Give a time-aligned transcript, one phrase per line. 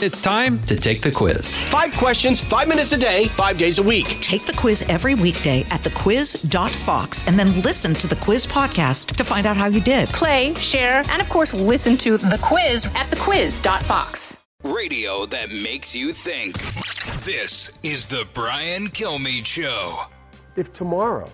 [0.00, 1.56] It's time to take the quiz.
[1.64, 4.06] Five questions, five minutes a day, five days a week.
[4.20, 9.24] Take the quiz every weekday at thequiz.fox and then listen to the quiz podcast to
[9.24, 10.08] find out how you did.
[10.10, 14.46] Play, share, and of course, listen to the quiz at thequiz.fox.
[14.66, 16.56] Radio that makes you think.
[17.24, 20.04] This is the Brian Kilmeade Show.
[20.54, 21.28] If tomorrow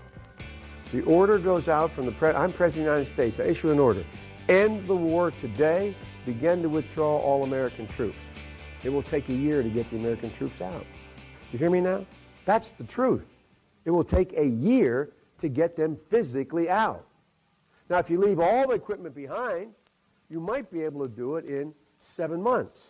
[0.91, 3.71] the order goes out from the president, I'm president of the United States, I issue
[3.71, 4.07] an order,
[4.49, 5.95] end the war today,
[6.25, 8.17] begin to withdraw all American troops.
[8.85, 10.85] It will take a year to get the American troops out.
[11.53, 12.04] You hear me now?
[12.45, 13.27] That's the truth.
[13.85, 15.11] It will take a year
[15.41, 17.07] to get them physically out.
[17.89, 19.72] Now, if you leave all the equipment behind,
[20.31, 22.82] you might be able to do it in seven months.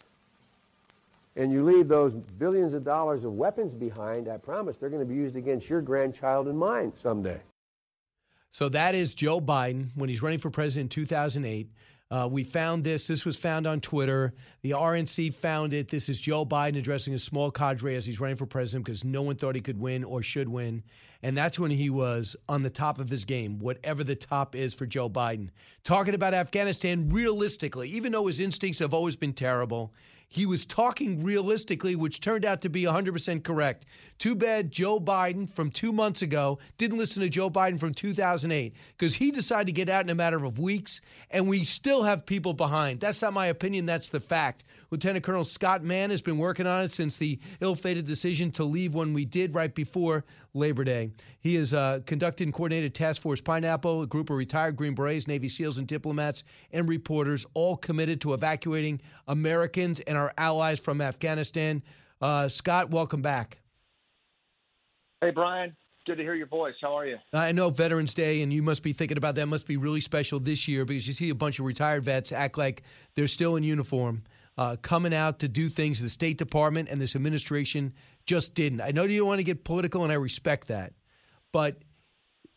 [1.37, 5.09] And you leave those billions of dollars of weapons behind, I promise they're going to
[5.09, 7.41] be used against your grandchild and mine someday.
[8.53, 11.69] So that is Joe Biden when he's running for president in 2008.
[12.15, 13.09] Uh, we found this.
[13.09, 14.33] This was found on Twitter.
[14.63, 15.89] The RNC found it.
[15.89, 19.23] This is Joe Biden addressing a small cadre as he's running for president because no
[19.23, 20.85] one thought he could win or should win.
[21.25, 24.73] And that's when he was on the top of his game, whatever the top is
[24.73, 25.49] for Joe Biden.
[25.83, 29.93] Talking about Afghanistan realistically, even though his instincts have always been terrible,
[30.35, 33.87] he was talking realistically, which turned out to be 100% correct.
[34.19, 38.75] Too bad Joe Biden from two months ago didn't listen to Joe Biden from 2008
[38.99, 42.27] because he decided to get out in a matter of weeks, and we still have
[42.27, 42.99] people behind.
[42.99, 44.65] That's not my opinion, that's the fact.
[44.91, 48.65] Lieutenant Colonel Scott Mann has been working on it since the ill fated decision to
[48.65, 51.11] leave when we did right before Labor Day.
[51.41, 55.27] He has uh, conducted and coordinated Task Force Pineapple, a group of retired Green Berets,
[55.27, 61.01] Navy SEALs, and diplomats and reporters, all committed to evacuating Americans and our allies from
[61.01, 61.83] Afghanistan.
[62.21, 63.59] Uh, Scott, welcome back.
[65.21, 65.75] Hey, Brian.
[66.07, 66.75] Good to hear your voice.
[66.83, 67.17] How are you?
[67.33, 69.47] I know Veterans Day, and you must be thinking about that.
[69.47, 72.59] Must be really special this year because you see a bunch of retired vets act
[72.59, 72.83] like
[73.15, 74.23] they're still in uniform,
[74.59, 77.95] uh, coming out to do things the State Department and this administration
[78.27, 78.83] just didn't.
[78.83, 80.93] I know you don't want to get political, and I respect that,
[81.53, 81.79] but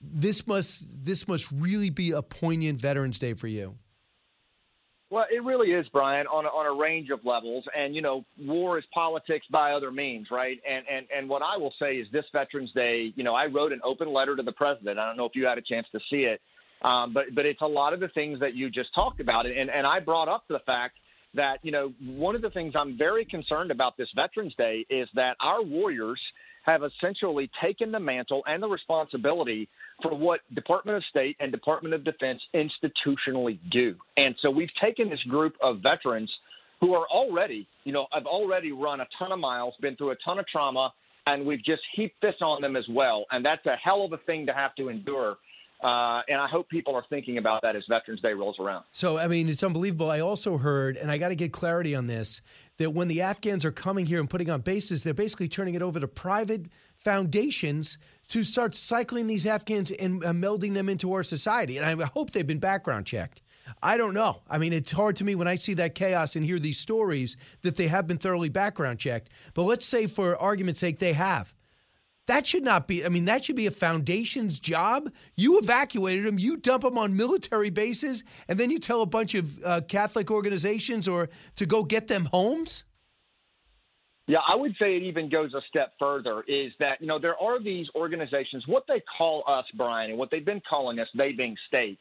[0.02, 3.76] this must this must really be a poignant Veterans Day for you.
[5.10, 7.64] Well, it really is, Brian, on a, on a range of levels.
[7.76, 10.60] And you know, war is politics by other means, right?
[10.70, 13.72] And and and what I will say is, this Veterans Day, you know, I wrote
[13.72, 15.00] an open letter to the president.
[15.00, 16.42] I don't know if you had a chance to see it,
[16.82, 19.70] um, but but it's a lot of the things that you just talked about, and
[19.70, 20.96] and I brought up the fact
[21.36, 25.08] that you know one of the things I'm very concerned about this Veterans Day is
[25.16, 26.20] that our warriors
[26.68, 29.68] have essentially taken the mantle and the responsibility
[30.04, 33.96] for what Department of State and Department of Defense institutionally do.
[34.18, 36.30] And so we've taken this group of veterans
[36.82, 40.16] who are already, you know, have already run a ton of miles, been through a
[40.24, 40.94] ton of trauma,
[41.26, 43.26] and we've just heaped this on them as well.
[43.32, 45.38] And that's a hell of a thing to have to endure.
[45.84, 48.84] Uh, and I hope people are thinking about that as Veterans Day rolls around.
[48.92, 50.10] So, I mean, it's unbelievable.
[50.10, 52.42] I also heard, and I got to get clarity on this,
[52.78, 55.82] that when the Afghans are coming here and putting on bases, they're basically turning it
[55.84, 56.66] over to private
[56.96, 57.98] foundations
[58.30, 61.78] to start cycling these Afghans and uh, melding them into our society.
[61.78, 63.42] And I hope they've been background checked.
[63.84, 64.42] I don't know.
[64.50, 67.38] I mean, it's hard to me when I see that chaos and hear these stories
[67.62, 69.30] that they have been thoroughly background checked.
[69.54, 71.54] But let's say, for argument's sake, they have.
[72.28, 75.10] That should not be, I mean, that should be a foundation's job.
[75.36, 79.34] You evacuated them, you dump them on military bases, and then you tell a bunch
[79.34, 82.84] of uh, Catholic organizations or to go get them homes?
[84.28, 87.42] Yeah, I would say it even goes a step further is that, you know, there
[87.42, 91.32] are these organizations, what they call us, Brian, and what they've been calling us, they
[91.32, 91.98] being state,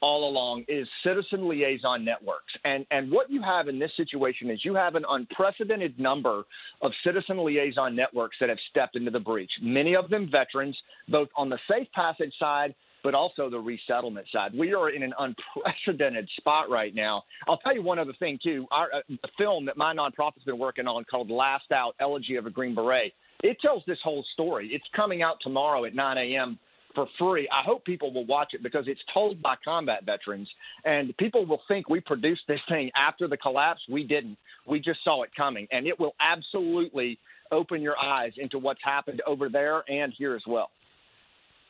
[0.00, 2.52] all along is citizen liaison networks.
[2.64, 6.44] And and what you have in this situation is you have an unprecedented number
[6.82, 9.50] of citizen liaison networks that have stepped into the breach.
[9.62, 10.76] Many of them veterans,
[11.08, 14.50] both on the safe passage side but also the resettlement side.
[14.52, 17.22] We are in an unprecedented spot right now.
[17.46, 18.66] I'll tell you one other thing too.
[18.72, 22.50] Our uh, film that my nonprofit's been working on called Last Out: Elegy of a
[22.50, 23.12] Green Beret.
[23.44, 24.70] It tells this whole story.
[24.72, 26.58] It's coming out tomorrow at 9 a.m
[26.98, 27.48] for free.
[27.52, 30.48] I hope people will watch it because it's told by combat veterans,
[30.84, 33.80] and people will think we produced this thing after the collapse.
[33.88, 34.36] We didn't.
[34.66, 37.20] We just saw it coming, and it will absolutely
[37.52, 40.70] open your eyes into what's happened over there and here as well.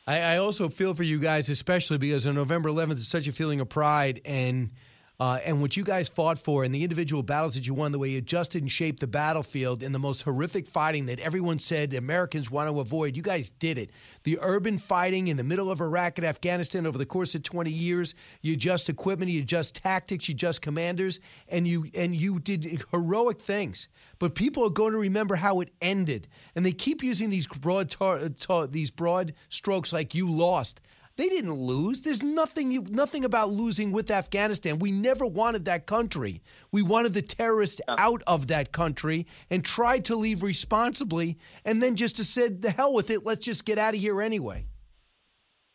[0.07, 3.31] I, I also feel for you guys, especially because on November 11th, it's such a
[3.31, 4.71] feeling of pride and
[5.19, 7.99] uh, and what you guys fought for and the individual battles that you won, the
[7.99, 11.93] way you adjusted and shaped the battlefield in the most horrific fighting that everyone said
[11.93, 13.89] Americans want to avoid, you guys did it.
[14.23, 17.69] The urban fighting in the middle of Iraq and Afghanistan over the course of 20
[17.69, 21.19] years, you adjust equipment, you adjust tactics, you adjust commanders,
[21.49, 23.89] and you and you did heroic things.
[24.19, 27.89] But people are going to remember how it ended, and they keep using these broad
[27.91, 30.79] tar- tar- these broad strokes like you lost.
[31.19, 32.03] They didn't lose.
[32.03, 34.79] There's nothing nothing about losing with Afghanistan.
[34.79, 36.41] We never wanted that country.
[36.71, 41.97] We wanted the terrorists out of that country and tried to leave responsibly and then
[41.97, 44.65] just to said the hell with it, let's just get out of here anyway.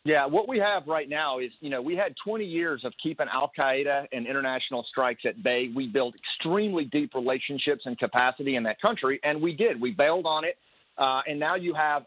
[0.03, 3.27] Yeah, what we have right now is, you know, we had 20 years of keeping
[3.31, 5.69] Al Qaeda and international strikes at bay.
[5.75, 9.79] We built extremely deep relationships and capacity in that country, and we did.
[9.79, 10.57] We bailed on it,
[10.97, 12.05] uh, and now you have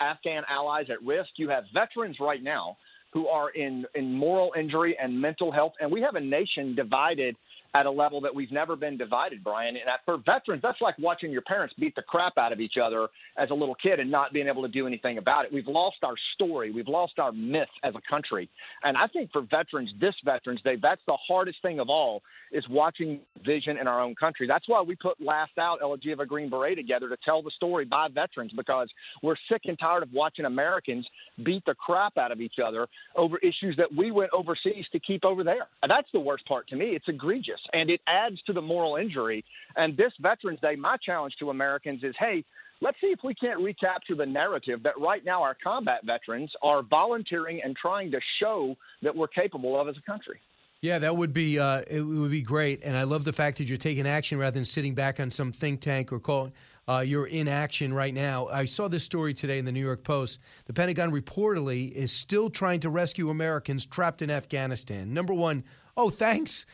[0.00, 1.30] Afghan allies at risk.
[1.36, 2.76] You have veterans right now
[3.12, 7.36] who are in in moral injury and mental health, and we have a nation divided
[7.76, 9.76] at a level that we've never been divided, Brian.
[9.76, 13.08] And for veterans, that's like watching your parents beat the crap out of each other
[13.36, 15.52] as a little kid and not being able to do anything about it.
[15.52, 16.70] We've lost our story.
[16.70, 18.48] We've lost our myth as a country.
[18.82, 22.64] And I think for veterans, this Veterans Day, that's the hardest thing of all is
[22.70, 24.46] watching vision in our own country.
[24.46, 27.50] That's why we put Last Out, Elegy of a Green Beret together to tell the
[27.50, 28.88] story by veterans because
[29.22, 31.06] we're sick and tired of watching Americans
[31.44, 32.86] beat the crap out of each other
[33.16, 35.66] over issues that we went overseas to keep over there.
[35.82, 36.86] And that's the worst part to me.
[36.90, 39.44] It's egregious and it adds to the moral injury.
[39.76, 42.44] And this Veterans Day, my challenge to Americans is hey,
[42.80, 46.82] let's see if we can't recapture the narrative that right now our combat veterans are
[46.82, 50.40] volunteering and trying to show that we're capable of as a country.
[50.82, 53.64] Yeah, that would be uh, it would be great, and I love the fact that
[53.64, 56.52] you're taking action rather than sitting back on some think tank or calling.
[56.88, 58.46] Uh, you're in action right now.
[58.46, 60.38] I saw this story today in the New York Post.
[60.66, 65.12] The Pentagon reportedly is still trying to rescue Americans trapped in Afghanistan.
[65.12, 65.64] Number one,
[65.96, 66.66] oh, thanks.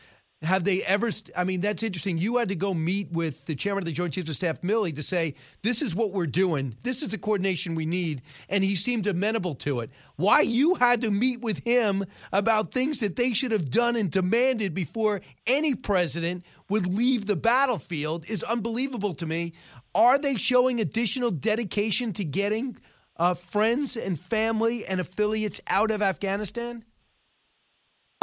[0.43, 1.09] Have they ever?
[1.09, 2.17] St- I mean, that's interesting.
[2.17, 4.93] You had to go meet with the chairman of the Joint Chiefs of Staff, Milley,
[4.95, 6.75] to say this is what we're doing.
[6.83, 9.89] This is the coordination we need, and he seemed amenable to it.
[10.17, 14.11] Why you had to meet with him about things that they should have done and
[14.11, 19.53] demanded before any president would leave the battlefield is unbelievable to me.
[19.95, 22.77] Are they showing additional dedication to getting
[23.15, 26.83] uh, friends and family and affiliates out of Afghanistan?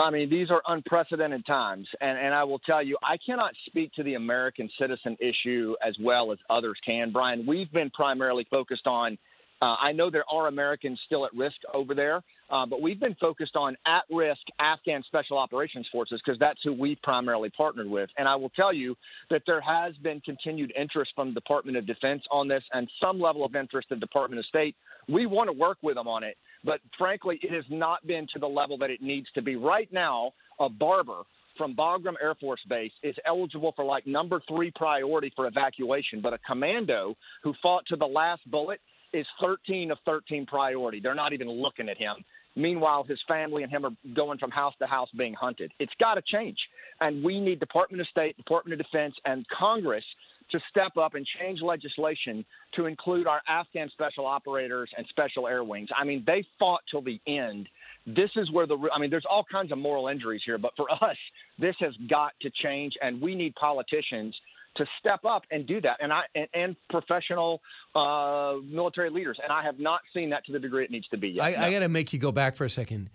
[0.00, 1.86] I mean, these are unprecedented times.
[2.00, 5.94] And, and I will tell you, I cannot speak to the American citizen issue as
[6.00, 7.12] well as others can.
[7.12, 9.18] Brian, we've been primarily focused on,
[9.62, 13.14] uh, I know there are Americans still at risk over there, uh, but we've been
[13.20, 18.08] focused on at risk Afghan Special Operations Forces because that's who we've primarily partnered with.
[18.16, 18.96] And I will tell you
[19.28, 23.20] that there has been continued interest from the Department of Defense on this and some
[23.20, 24.76] level of interest in the Department of State.
[25.08, 26.36] We want to work with them on it.
[26.64, 29.56] But frankly, it has not been to the level that it needs to be.
[29.56, 31.22] Right now, a barber
[31.56, 36.32] from Bagram Air Force Base is eligible for like number three priority for evacuation, but
[36.32, 38.80] a commando who fought to the last bullet
[39.12, 41.00] is 13 of 13 priority.
[41.00, 42.16] They're not even looking at him.
[42.56, 45.72] Meanwhile, his family and him are going from house to house being hunted.
[45.78, 46.58] It's got to change.
[47.00, 50.04] And we need Department of State, Department of Defense, and Congress
[50.52, 52.44] to step up and change legislation
[52.74, 55.88] to include our Afghan special operators and special air wings.
[55.96, 57.68] I mean, they fought till the end.
[58.06, 60.90] This is where the I mean, there's all kinds of moral injuries here, but for
[61.04, 61.16] us,
[61.58, 64.34] this has got to change, and we need politicians
[64.76, 67.60] to step up and do that, and I and, and professional
[67.94, 69.38] uh, military leaders.
[69.42, 71.44] And I have not seen that to the degree it needs to be yet.
[71.44, 71.58] I, no.
[71.58, 73.10] I got to make you go back for a second.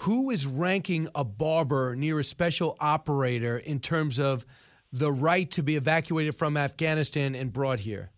[0.00, 4.44] Who is ranking a barber near a special operator in terms of
[4.98, 8.10] the right to be evacuated from Afghanistan and brought here?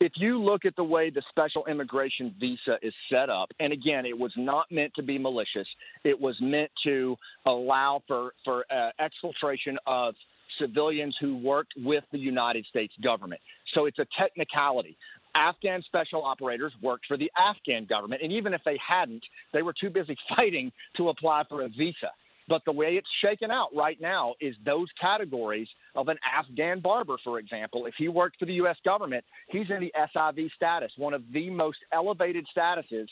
[0.00, 4.04] If you look at the way the special immigration visa is set up, and again,
[4.04, 5.66] it was not meant to be malicious,
[6.04, 7.16] it was meant to
[7.46, 10.14] allow for, for uh, exfiltration of
[10.60, 13.40] civilians who worked with the United States government.
[13.74, 14.96] So it's a technicality.
[15.34, 19.74] Afghan special operators worked for the Afghan government, and even if they hadn't, they were
[19.78, 22.10] too busy fighting to apply for a visa.
[22.48, 27.16] But the way it's shaken out right now is those categories of an Afghan barber,
[27.24, 27.86] for example.
[27.86, 28.76] If he worked for the U.S.
[28.84, 33.06] government, he's in the SIV status, one of the most elevated statuses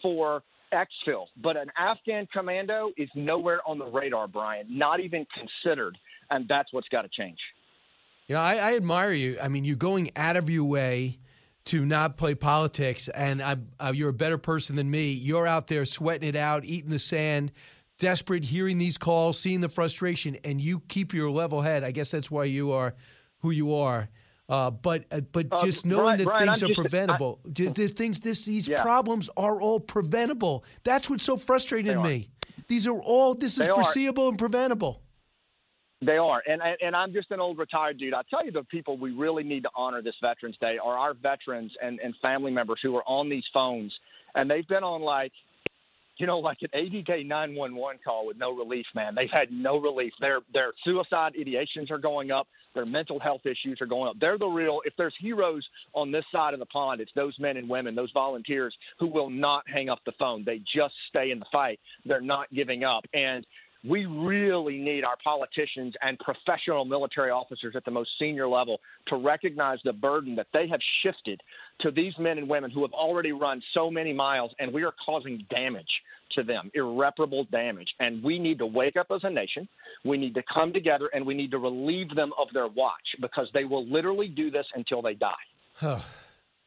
[0.00, 0.42] for
[0.72, 1.26] exfil.
[1.42, 5.96] But an Afghan commando is nowhere on the radar, Brian, not even considered.
[6.30, 7.38] And that's what's got to change.
[8.26, 9.38] You know, I, I admire you.
[9.40, 11.18] I mean, you're going out of your way
[11.66, 15.12] to not play politics, and I, uh, you're a better person than me.
[15.12, 17.52] You're out there sweating it out, eating the sand,
[17.98, 21.84] desperate, hearing these calls, seeing the frustration, and you keep your level head.
[21.84, 22.94] I guess that's why you are
[23.40, 24.08] who you are.
[24.48, 27.40] Uh, but uh, but Uh, just knowing Brian- that Brian, things I'm are just- preventable,
[27.52, 28.82] Ju- the things this these Yeah.
[28.82, 30.64] problems are all preventable.
[30.84, 32.30] That's what's so frustrating to me.
[32.66, 33.74] These are all this is They are.
[33.82, 35.02] foreseeable and preventable.
[36.00, 38.14] They are, and and- and I'm just an old retired dude.
[38.14, 41.12] I tell you, the people we really need to honor this Veterans Day are our
[41.12, 43.92] veterans and and family members who are on these phones,
[44.34, 45.32] and they've been on like
[46.18, 49.14] you know, like an 80 day 911 call with no relief, man.
[49.14, 50.12] They've had no relief.
[50.20, 52.48] Their their suicide ideations are going up.
[52.74, 54.16] Their mental health issues are going up.
[54.20, 54.80] They're the real.
[54.84, 58.10] If there's heroes on this side of the pond, it's those men and women, those
[58.12, 60.42] volunteers who will not hang up the phone.
[60.44, 61.80] They just stay in the fight.
[62.04, 63.04] They're not giving up.
[63.14, 63.46] And
[63.84, 69.16] we really need our politicians and professional military officers at the most senior level to
[69.16, 71.40] recognize the burden that they have shifted
[71.80, 74.94] to these men and women who have already run so many miles, and we are
[75.04, 75.86] causing damage
[76.32, 77.88] to them, irreparable damage.
[78.00, 79.68] And we need to wake up as a nation.
[80.04, 83.48] We need to come together and we need to relieve them of their watch because
[83.54, 85.32] they will literally do this until they die.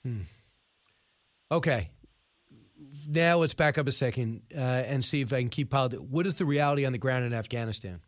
[0.04, 0.22] hmm.
[1.52, 1.90] Okay
[3.08, 6.02] now let's back up a second uh, and see if I can keep politics.
[6.10, 8.02] What is the reality on the ground in Afghanistan?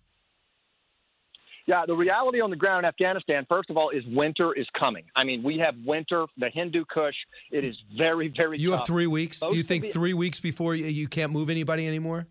[1.65, 5.05] Yeah, the reality on the ground in Afghanistan, first of all, is winter is coming.
[5.15, 7.15] I mean, we have winter, the Hindu Kush.
[7.51, 8.59] It is very, very.
[8.59, 8.81] You tough.
[8.81, 9.41] have three weeks.
[9.41, 12.27] Most Do you think the, three weeks before you, you can't move anybody anymore?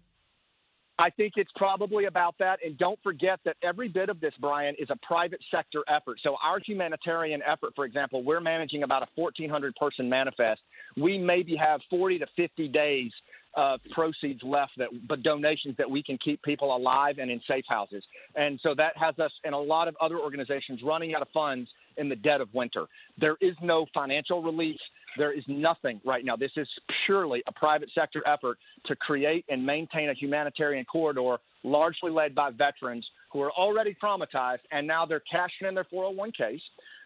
[1.02, 2.60] I think it's probably about that.
[2.64, 6.18] And don't forget that every bit of this, Brian, is a private sector effort.
[6.22, 10.60] So our humanitarian effort, for example, we're managing about a 1,400 person manifest.
[10.96, 13.10] We maybe have 40 to 50 days
[13.54, 17.64] of proceeds left that but donations that we can keep people alive and in safe
[17.68, 18.02] houses.
[18.34, 21.68] And so that has us and a lot of other organizations running out of funds
[21.96, 22.86] in the dead of winter.
[23.18, 24.76] There is no financial relief.
[25.18, 26.36] There is nothing right now.
[26.36, 26.66] This is
[27.04, 32.50] purely a private sector effort to create and maintain a humanitarian corridor largely led by
[32.50, 36.60] veterans who are already traumatized and now they're cashing in their 401ks.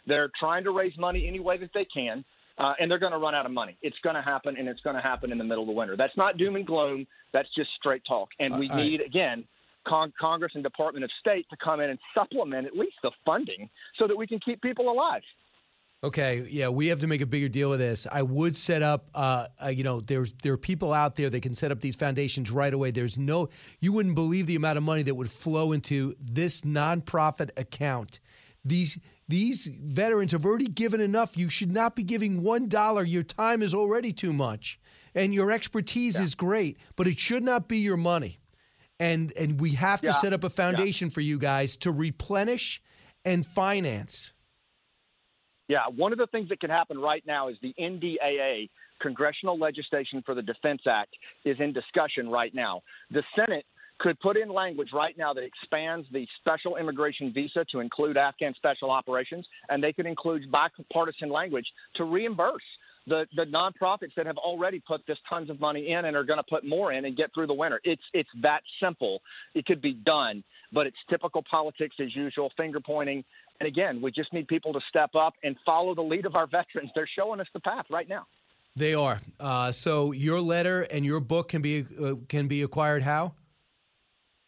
[0.06, 2.24] They're trying to raise money any way that they can.
[2.58, 3.76] Uh, and they're going to run out of money.
[3.82, 5.96] It's going to happen, and it's going to happen in the middle of the winter.
[5.96, 7.06] That's not doom and gloom.
[7.32, 8.30] That's just straight talk.
[8.38, 9.44] And we uh, need, again,
[9.86, 13.68] con- Congress and Department of State to come in and supplement at least the funding
[13.98, 15.22] so that we can keep people alive.
[16.04, 18.06] Okay, yeah, we have to make a bigger deal of this.
[18.10, 21.40] I would set up, uh, uh, you know, there's there are people out there that
[21.40, 22.90] can set up these foundations right away.
[22.90, 23.48] There's no,
[23.80, 28.20] you wouldn't believe the amount of money that would flow into this nonprofit account.
[28.66, 31.36] These these veterans have already given enough.
[31.36, 33.04] You should not be giving one dollar.
[33.04, 34.80] Your time is already too much,
[35.14, 36.22] and your expertise yeah.
[36.22, 38.40] is great, but it should not be your money.
[38.98, 40.12] And and we have to yeah.
[40.12, 41.14] set up a foundation yeah.
[41.14, 42.82] for you guys to replenish
[43.24, 44.32] and finance.
[45.68, 48.70] Yeah, one of the things that can happen right now is the NDAA,
[49.00, 51.10] Congressional Legislation for the Defense Act,
[51.44, 52.82] is in discussion right now.
[53.10, 53.66] The Senate
[53.98, 58.54] could put in language right now that expands the special immigration visa to include Afghan
[58.54, 62.62] special operations, and they could include bipartisan language to reimburse
[63.06, 66.38] the, the nonprofits that have already put this tons of money in and are going
[66.38, 67.80] to put more in and get through the winter.
[67.84, 69.20] It's it's that simple.
[69.54, 73.24] It could be done, but it's typical politics as usual, finger pointing.
[73.60, 76.46] And again, we just need people to step up and follow the lead of our
[76.46, 76.90] veterans.
[76.94, 78.26] They're showing us the path right now.
[78.74, 79.20] They are.
[79.40, 83.34] Uh, so your letter and your book can be uh, can be acquired how?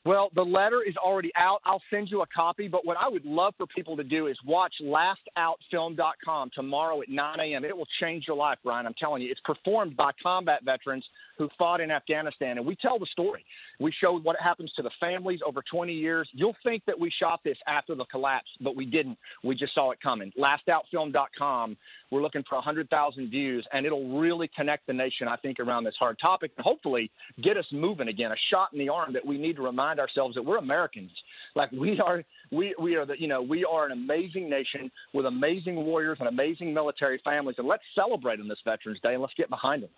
[0.08, 1.60] Well, the letter is already out.
[1.66, 2.66] I'll send you a copy.
[2.66, 7.40] But what I would love for people to do is watch lastoutfilm.com tomorrow at 9
[7.40, 7.62] a.m.
[7.66, 8.86] It will change your life, Brian.
[8.86, 9.30] I'm telling you.
[9.30, 11.04] It's performed by combat veterans
[11.38, 12.58] who fought in Afghanistan.
[12.58, 13.44] And we tell the story.
[13.80, 16.28] We show what happens to the families over 20 years.
[16.32, 19.16] You'll think that we shot this after the collapse, but we didn't.
[19.44, 20.32] We just saw it coming.
[20.38, 21.76] Lastoutfilm.com.
[22.10, 25.94] We're looking for 100,000 views, and it'll really connect the nation, I think, around this
[25.98, 27.10] hard topic and hopefully
[27.42, 28.32] get us moving again.
[28.32, 31.10] A shot in the arm that we need to remind ourselves that we're Americans.
[31.54, 35.26] Like we are, we we are the you know we are an amazing nation with
[35.26, 39.34] amazing warriors and amazing military families, and let's celebrate on this Veterans Day and let's
[39.36, 39.90] get behind them.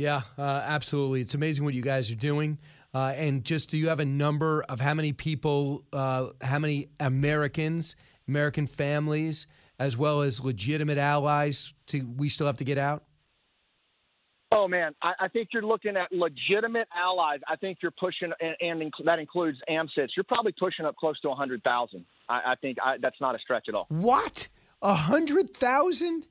[0.00, 1.20] Yeah, uh, absolutely.
[1.20, 2.56] It's amazing what you guys are doing.
[2.94, 6.88] Uh, and just do you have a number of how many people, uh, how many
[7.00, 9.46] Americans, American families
[9.78, 13.04] as well as legitimate allies to we still have to get out?
[14.50, 17.40] Oh man, I, I think you're looking at legitimate allies.
[17.46, 20.08] I think you're pushing, and, and inc- that includes AMSITs.
[20.16, 22.06] You're probably pushing up close to hundred thousand.
[22.26, 23.84] I, I think I, that's not a stretch at all.
[23.90, 24.48] What?
[24.80, 26.24] A hundred thousand?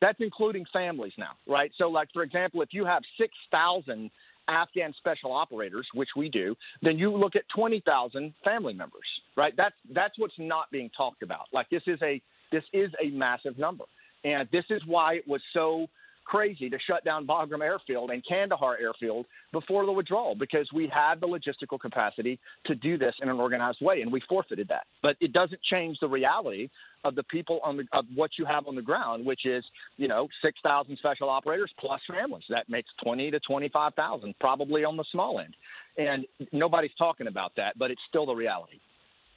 [0.00, 1.70] That's including families now, right?
[1.78, 4.10] So, like for example, if you have six thousand
[4.48, 9.54] Afghan special operators, which we do, then you look at twenty thousand family members, right?
[9.56, 11.46] That's that's what's not being talked about.
[11.52, 12.20] Like this is a
[12.52, 13.84] this is a massive number.
[14.24, 15.86] And this is why it was so
[16.24, 21.20] crazy to shut down Bagram Airfield and Kandahar Airfield before the withdrawal because we had
[21.20, 24.86] the logistical capacity to do this in an organized way, and we forfeited that.
[25.02, 26.68] But it doesn't change the reality
[27.04, 29.64] of the people on the of what you have on the ground, which is
[29.96, 32.44] you know six thousand special operators plus families.
[32.48, 35.54] That makes twenty to twenty five thousand, probably on the small end,
[35.98, 38.80] and nobody's talking about that, but it's still the reality.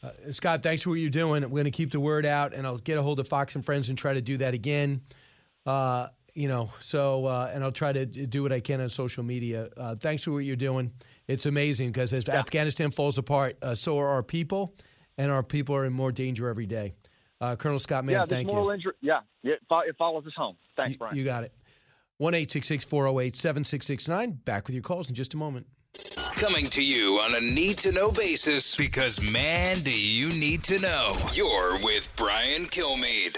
[0.04, 1.44] Uh, Scott, thanks for what you're doing.
[1.44, 3.66] I'm going to keep the word out, and I'll get a hold of Fox and
[3.66, 5.02] Friends and try to do that again.
[5.66, 9.24] Uh, you know, so uh, and I'll try to do what I can on social
[9.24, 9.70] media.
[9.76, 10.92] Uh, thanks for what you're doing.
[11.28, 12.36] It's amazing because as yeah.
[12.36, 14.76] Afghanistan falls apart, uh, so are our people,
[15.18, 16.94] and our people are in more danger every day.
[17.42, 18.74] Uh, Colonel Scott Mann, yeah, thank moral you.
[18.74, 20.56] Injury, yeah, it, it follows us home.
[20.76, 21.16] Thanks, you, Brian.
[21.16, 21.54] You got it.
[22.20, 24.32] One eight six six four zero oh eight seven six six nine.
[24.46, 25.66] Back with your calls in just a moment.
[26.36, 30.78] Coming to you on a need to know basis because, man, do you need to
[30.78, 31.16] know.
[31.34, 33.38] You're with Brian Kilmeade.